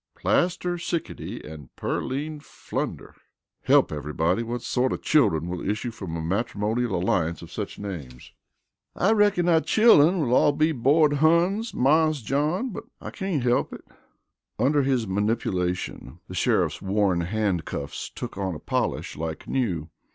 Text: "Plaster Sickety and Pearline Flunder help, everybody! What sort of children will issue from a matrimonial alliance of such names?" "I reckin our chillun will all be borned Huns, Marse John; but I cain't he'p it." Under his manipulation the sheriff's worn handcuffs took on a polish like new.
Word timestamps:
"Plaster 0.15 0.79
Sickety 0.79 1.41
and 1.41 1.69
Pearline 1.75 2.39
Flunder 2.39 3.13
help, 3.61 3.91
everybody! 3.91 4.41
What 4.41 4.63
sort 4.63 4.93
of 4.93 5.03
children 5.03 5.47
will 5.47 5.61
issue 5.61 5.91
from 5.91 6.17
a 6.17 6.21
matrimonial 6.23 6.95
alliance 6.95 7.43
of 7.43 7.51
such 7.51 7.77
names?" 7.77 8.31
"I 8.95 9.11
reckin 9.11 9.47
our 9.47 9.61
chillun 9.61 10.19
will 10.19 10.33
all 10.33 10.53
be 10.53 10.71
borned 10.71 11.17
Huns, 11.17 11.75
Marse 11.75 12.23
John; 12.23 12.69
but 12.71 12.85
I 12.99 13.11
cain't 13.11 13.43
he'p 13.43 13.73
it." 13.73 13.85
Under 14.57 14.81
his 14.81 15.05
manipulation 15.05 16.17
the 16.27 16.33
sheriff's 16.33 16.81
worn 16.81 17.21
handcuffs 17.21 18.09
took 18.09 18.39
on 18.39 18.55
a 18.55 18.59
polish 18.59 19.15
like 19.15 19.47
new. 19.47 19.91